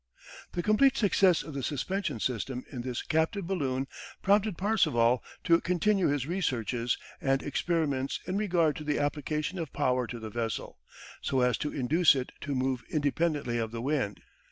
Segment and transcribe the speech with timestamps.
[0.53, 3.87] The complete success of the suspension system in this captive balloon
[4.23, 10.07] prompted Parseval to continue his researches and experiments in regard to the application of power
[10.07, 10.79] to the vessel,
[11.21, 14.21] so as to induce it to move independently of the wind.